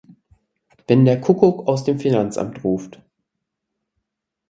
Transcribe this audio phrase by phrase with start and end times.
[0.87, 3.03] Wenn der Kukuk aus dem Finanzamt ruft.